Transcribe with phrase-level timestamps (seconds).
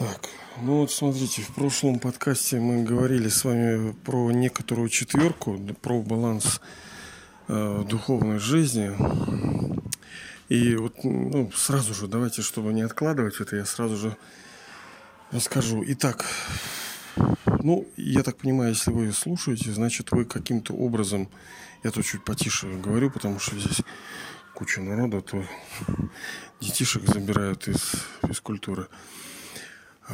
[0.00, 0.30] Так,
[0.62, 6.62] ну вот смотрите, в прошлом подкасте мы говорили с вами про некоторую четверку, про баланс
[7.48, 8.96] э, духовной жизни.
[10.48, 14.16] И вот ну, сразу же, давайте, чтобы не откладывать это, я сразу же
[15.32, 15.84] расскажу.
[15.88, 16.24] Итак,
[17.62, 21.28] ну, я так понимаю, если вы слушаете, значит, вы каким-то образом,
[21.84, 23.82] я тут чуть потише говорю, потому что здесь
[24.54, 25.44] куча народа, то
[26.58, 27.96] детишек забирают из
[28.26, 28.84] физкультуры.
[28.84, 29.29] А,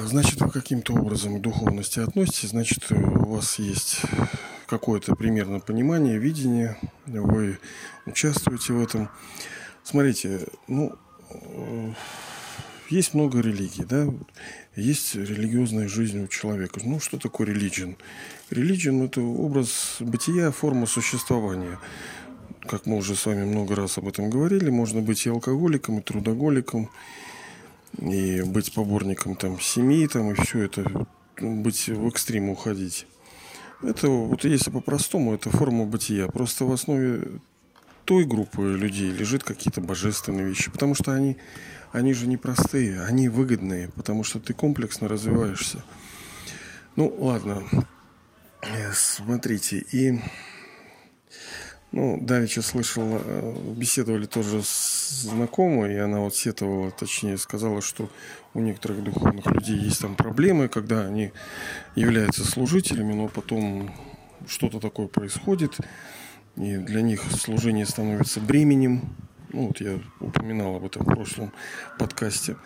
[0.00, 4.02] значит, вы каким-то образом к духовности относитесь, значит, у вас есть
[4.66, 7.58] какое-то примерно понимание, видение, вы
[8.06, 9.10] участвуете в этом.
[9.84, 10.96] Смотрите, ну,
[11.30, 11.92] э,
[12.88, 14.06] есть много религий, да,
[14.76, 16.80] есть религиозная жизнь у человека.
[16.84, 17.96] Ну, что такое религион?
[18.50, 21.78] Религион– это образ бытия, форма существования.
[22.66, 26.02] Как мы уже с вами много раз об этом говорили, можно быть и алкоголиком, и
[26.02, 26.90] трудоголиком,
[27.98, 31.06] и быть поборником там семьи, там, и все это,
[31.38, 33.06] быть в экстрим уходить.
[33.82, 36.28] Это вот если по-простому, это форма бытия.
[36.28, 37.40] Просто в основе
[38.04, 41.36] той группы людей лежит какие-то божественные вещи, потому что они,
[41.92, 45.84] они же не простые, они выгодные, потому что ты комплексно развиваешься.
[46.94, 47.62] Ну, ладно,
[48.92, 50.20] смотрите, и
[51.92, 58.08] ну, Давича слышал, э, беседовали тоже с знакомой, и она вот сетовала, точнее сказала, что
[58.54, 61.32] у некоторых духовных людей есть там проблемы, когда они
[61.94, 63.94] являются служителями, но потом
[64.48, 65.76] что-то такое происходит,
[66.56, 69.14] и для них служение становится бременем.
[69.52, 71.52] Ну, вот я упоминал об этом в прошлом
[71.98, 72.56] подкасте.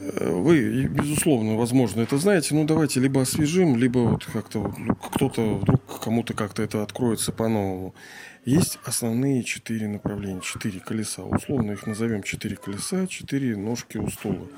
[0.00, 6.00] Вы, безусловно, возможно, это знаете, но давайте либо освежим, либо вот как-то ну, кто-то вдруг
[6.00, 7.94] кому-то как-то это откроется по-новому.
[8.46, 11.22] Есть основные четыре направления, четыре колеса.
[11.22, 14.48] Условно их назовем четыре колеса, четыре ножки у стула.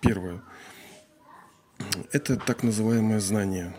[0.00, 0.40] Первое.
[2.12, 3.74] Это так называемое знание.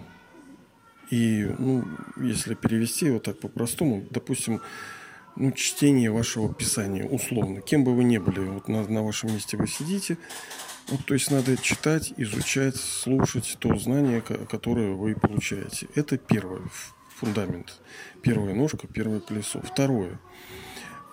[1.10, 1.86] И, ну,
[2.18, 4.60] если перевести вот так по-простому, допустим,
[5.38, 9.56] ну, чтение вашего писания, условно, кем бы вы ни были, вот на, на вашем месте
[9.56, 10.18] вы сидите,
[10.90, 15.88] вот, то есть надо читать, изучать, слушать то знание, которое вы получаете.
[15.96, 16.62] Это первый
[17.18, 17.82] фундамент.
[18.22, 19.62] Первая ножка, первое колесо.
[19.62, 20.20] Второе.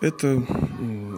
[0.01, 0.45] Это,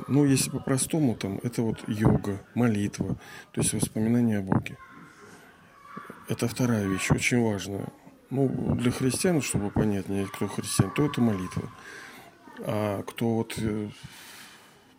[0.09, 3.19] ну, если по-простому, там, это вот йога, молитва,
[3.53, 4.78] то есть воспоминания о Боге.
[6.28, 7.88] Это вторая вещь, очень важная.
[8.31, 11.69] Ну, для христиан, чтобы понятнее, кто христиан, то это молитва.
[12.61, 13.91] А кто вот э,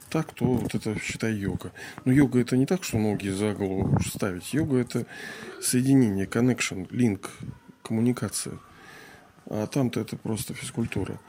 [0.09, 1.71] так, то вот это, считай, йога.
[2.05, 4.53] Но йога это не так, что ноги за голову ставить.
[4.53, 5.05] Йога это
[5.61, 7.31] соединение, connection, линк,
[7.83, 8.59] коммуникация.
[9.49, 11.19] А там-то это просто физкультура.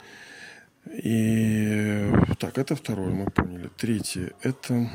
[1.03, 3.69] И так, это второе, мы поняли.
[3.77, 4.89] Третье– это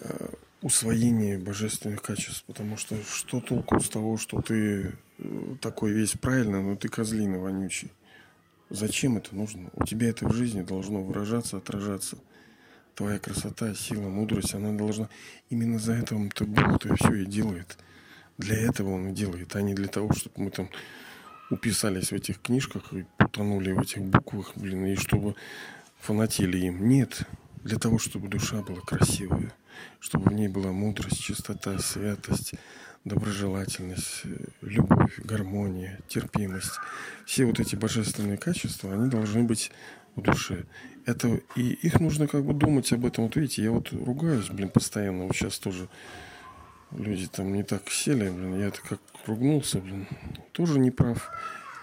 [0.00, 0.28] э,
[0.62, 2.44] усвоение божественных качеств.
[2.46, 7.38] Потому что что толку с того, что ты э, такой весь правильно, но ты козлина
[7.38, 7.90] вонючий.
[8.70, 9.70] Зачем это нужно?
[9.74, 12.18] У тебя это в жизни должно выражаться, отражаться.
[12.94, 15.08] Твоя красота, сила, мудрость, она должна...
[15.48, 17.78] Именно за это то Бог-то все и делает.
[18.36, 20.68] Для этого Он и делает, а не для того, чтобы мы там
[21.50, 25.34] уписались в этих книжках и потонули в этих буквах, блин, и чтобы
[25.98, 26.88] фанатели им.
[26.88, 27.22] Нет,
[27.64, 29.52] для того, чтобы душа была красивая,
[29.98, 32.54] чтобы в ней была мудрость, чистота, святость,
[33.04, 36.72] доброжелательность, э, любовь, гармония, терпимость.
[37.26, 39.70] Все вот эти божественные качества, они должны быть
[40.16, 40.64] в душе.
[41.06, 43.24] Это, и их нужно как бы думать об этом.
[43.24, 45.24] Вот видите, я вот ругаюсь, блин, постоянно.
[45.24, 45.88] Вот сейчас тоже
[46.92, 50.06] люди там не так сели, блин, я это как ругнулся, блин,
[50.52, 51.30] тоже не прав.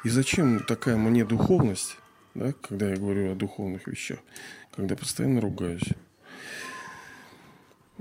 [0.03, 1.97] И зачем такая мне духовность,
[2.35, 4.19] да, когда я говорю о духовных вещах,
[4.75, 5.89] когда постоянно ругаюсь?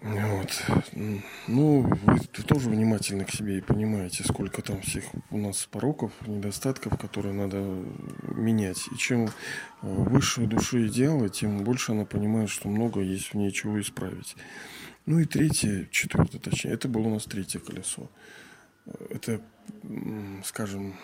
[0.05, 0.63] Вот.
[1.49, 6.99] Ну, вы тоже внимательны к себе и понимаете, сколько там всех у нас пороков, недостатков,
[6.99, 7.57] которые надо
[8.23, 8.87] менять.
[8.93, 9.31] И чем э,
[9.81, 14.37] выше души идеалы, тем больше она понимает, что много есть в ней чего исправить.
[15.07, 18.11] Ну и третье, четвертое точнее, это было у нас третье колесо.
[19.09, 19.41] Это,
[20.45, 20.97] скажем,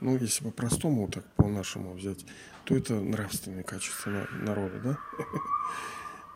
[0.00, 2.26] ну, если по-простому, так по-нашему взять,
[2.64, 4.98] то это нравственные качества народа, да?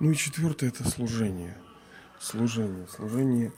[0.01, 1.57] Ну и четвертое– это служение–
[2.21, 3.53] служение, служение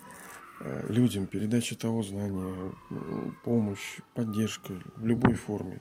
[0.61, 2.73] э, людям, передача того знания,
[3.45, 5.81] помощь, поддержка в любой форме.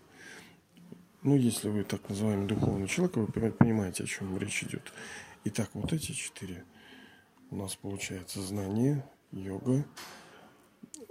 [1.22, 4.94] Ну, если вы так называемый духовный человек, вы понимаете, о чем речь идет.
[5.44, 6.64] Итак, вот эти четыре
[7.52, 9.86] у нас получается знание, йога,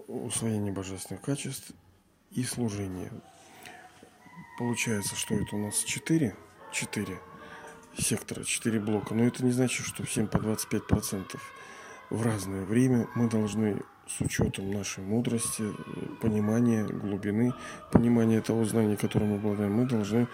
[0.06, 1.72] усвоение божественных качеств
[2.30, 3.10] и служение.
[4.58, 6.34] Получается, что это у нас четыре,
[6.72, 7.18] четыре
[7.98, 9.14] сектора, четыре блока.
[9.14, 11.38] Но это не значит, что всем по 25%.
[12.10, 13.06] в разное время.
[13.14, 15.64] Мы должны с учетом нашей мудрости,
[16.20, 17.52] понимания, глубины,
[17.92, 20.26] понимания того знания, которым мы обладаем, мы должны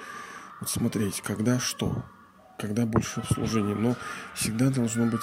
[0.61, 2.05] вот смотреть, когда что,
[2.59, 3.75] когда больше в.
[3.75, 3.97] Но
[4.35, 5.23] всегда должно быть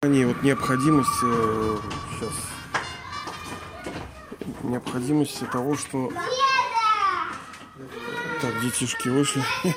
[0.00, 2.32] понимание, вот необходимость, сейчас,
[4.40, 6.10] э, необходимости того, что
[8.40, 9.42] так, детишки вышли.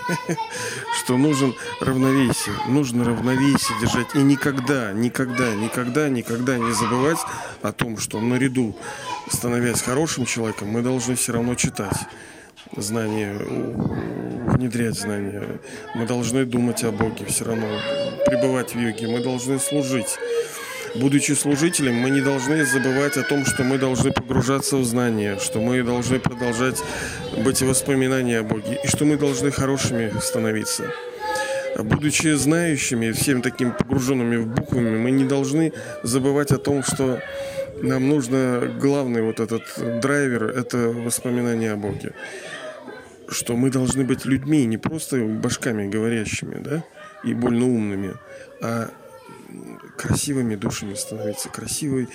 [0.97, 2.55] Что нужен равновесие.
[2.67, 4.15] Нужно равновесие держать.
[4.15, 7.19] И никогда, никогда, никогда, никогда не забывать
[7.61, 8.75] о том, что наряду,
[9.29, 11.97] становясь хорошим человеком, мы должны все равно читать
[12.75, 15.59] знания, внедрять знания.
[15.95, 17.67] Мы должны думать о Боге все равно,
[18.25, 19.07] пребывать в йоге.
[19.07, 20.17] Мы должны служить
[20.95, 25.59] будучи служителем, мы не должны забывать о том, что мы должны погружаться в знания, что
[25.59, 26.81] мы должны продолжать
[27.37, 30.91] быть в воспоминании о Боге, и что мы должны хорошими становиться.
[31.77, 35.71] Будучи знающими, всем таким погруженными в буквами, мы не должны
[36.03, 37.21] забывать о том, что
[37.81, 39.63] нам нужно главный вот этот
[40.01, 42.13] драйвер– это воспоминание о Боге.
[43.29, 46.83] Что мы должны быть людьми, не просто башками говорящими, да,
[47.23, 48.15] и больно умными,
[48.61, 48.89] а
[49.97, 52.09] красивыми душами становиться, красивой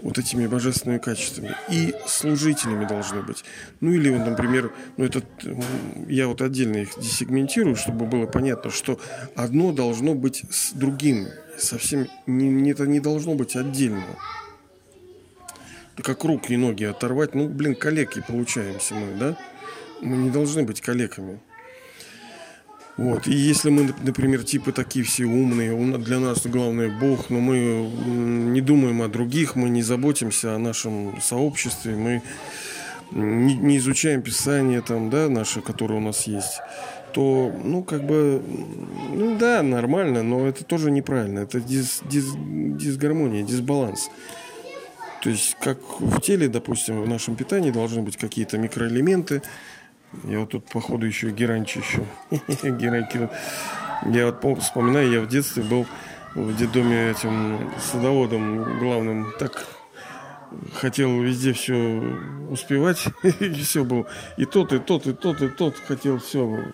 [0.00, 1.54] вот этими божественными качествами.
[1.68, 3.44] И служителями должны быть.
[3.80, 5.22] Ну или, вот, например, ну это
[6.08, 8.98] я вот отдельно их десегментирую, чтобы было понятно, что
[9.34, 11.28] одно должно быть с другим.
[11.58, 14.04] Совсем не, это не должно быть отдельно.
[16.02, 17.34] Как руки и ноги оторвать.
[17.34, 19.36] Ну, блин, калеки получаемся мы, да?
[20.00, 21.40] Мы не должны быть калеками.
[22.96, 23.26] Вот.
[23.26, 28.60] И если мы, например, типа такие все умные, для нас главное Бог, но мы не
[28.60, 32.22] думаем о других, мы не заботимся о нашем сообществе, мы
[33.10, 36.60] не, не изучаем Писание там, да, наши, которые у нас есть,
[37.12, 38.42] то, ну, как бы,
[39.12, 41.40] ну да, нормально, но это тоже неправильно.
[41.40, 44.10] Это дис, дис, дисгармония, дисбаланс.
[45.22, 49.42] То есть, как в теле, допустим, в нашем питании должны быть какие-то микроэлементы,
[50.24, 52.06] я вот тут, походу, еще геранчищу.
[52.62, 53.28] Геранки.
[54.06, 55.86] Я вот вспоминаю, я в детстве был
[56.34, 59.32] в детдоме этим садоводом главным.
[59.38, 59.66] Так
[60.74, 62.00] хотел везде все
[62.50, 63.06] успевать.
[63.22, 64.06] и все было.
[64.36, 66.72] И тот, и тот, и тот, и тот хотел все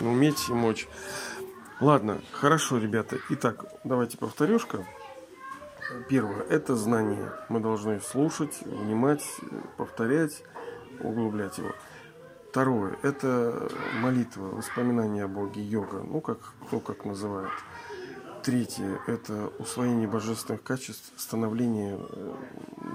[0.00, 0.88] уметь и мочь.
[1.80, 3.18] Ладно, хорошо, ребята.
[3.30, 4.86] Итак, давайте повторюшка.
[6.08, 7.32] Первое– это знание.
[7.48, 9.22] Мы должны слушать, внимать,
[9.76, 10.42] повторять,
[11.00, 11.72] углублять его.
[12.56, 13.68] Второе– это
[14.00, 17.50] молитва, воспоминания о Боге, йога, ну, как кто как называет.
[18.42, 22.34] Третье– это усвоение божественных качеств, становление э,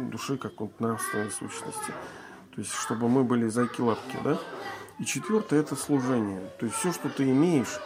[0.09, 1.93] души как нравственной сущности.
[2.55, 4.39] То есть, чтобы мы были зайки-лапки, да?
[4.97, 6.41] И четвертое– это служение.
[6.59, 7.79] То есть, все, что ты имеешь,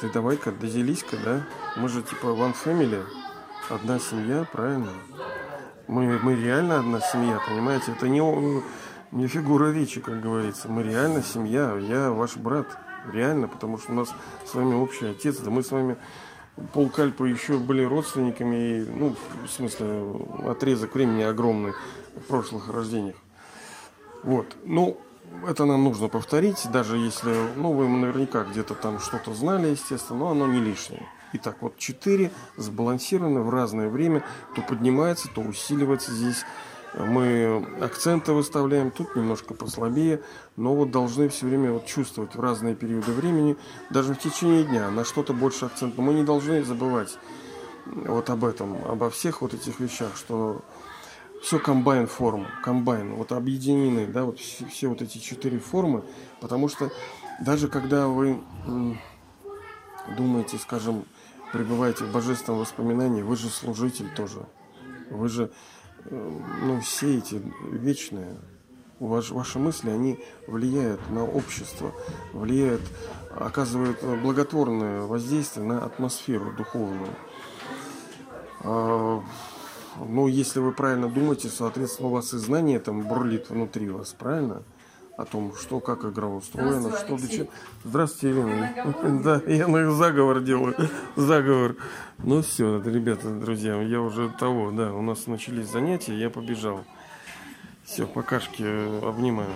[0.00, 1.46] ты давай-ка, доделись-ка, да?
[1.78, 3.02] Мы же типа one family,
[3.70, 4.92] одна семья, правильно?
[5.86, 7.92] Мы, мы реально одна семья, понимаете?
[7.92, 8.20] Это не
[9.14, 10.68] не фигура речи, как говорится.
[10.68, 12.66] Мы реально семья, я ваш брат.
[13.12, 14.08] Реально, потому что у нас
[14.44, 15.96] с вами общий отец, да мы с вами
[16.72, 19.14] полкальпа еще были родственниками, и, ну,
[19.44, 20.16] в смысле,
[20.46, 21.72] отрезок времени огромный
[22.16, 23.16] в прошлых рождениях.
[24.22, 24.56] Вот.
[24.64, 24.98] Ну,
[25.46, 30.30] это нам нужно повторить, даже если, ну, вы наверняка где-то там что-то знали, естественно, но
[30.30, 31.06] оно не лишнее.
[31.34, 34.24] Итак, вот четыре сбалансированы в разное время,
[34.54, 36.44] то поднимается, то усиливается здесь
[36.96, 40.22] мы акценты выставляем, тут немножко послабее,
[40.56, 43.56] но вот должны все время вот чувствовать в разные периоды времени,
[43.90, 45.96] даже в течение дня, на что-то больше акцент.
[45.96, 47.18] Но мы не должны забывать
[47.86, 50.62] вот об этом, обо всех вот этих вещах, что
[51.42, 56.04] все комбайн форм, комбайн, вот объединены, да, вот все, все вот эти четыре формы,
[56.40, 56.90] потому что
[57.40, 58.38] даже когда вы
[60.16, 61.04] думаете, скажем,
[61.52, 64.46] пребываете в божественном воспоминании, вы же служитель тоже,
[65.10, 65.50] вы же
[66.10, 68.36] ну, все эти вечные,
[68.98, 71.92] ваш, ваши мысли, они влияют на общество,
[72.32, 72.82] влияют,
[73.36, 77.14] оказывают благотворное воздействие на атмосферу духовную.
[78.60, 79.22] А,
[79.98, 84.62] ну, если вы правильно думаете, соответственно, у вас и знание там бурлит внутри вас, правильно?
[85.16, 87.46] О том, что как игра устроена, что для чего.
[87.84, 89.20] Здравствуйте, Елена.
[89.22, 90.74] Да, я на заговор делаю.
[91.16, 91.76] Заговор.
[92.18, 96.84] Ну все, ребята, друзья, я уже того, да, у нас начались занятия, я побежал.
[97.84, 98.62] Все, покашки
[99.06, 99.50] обнимаю.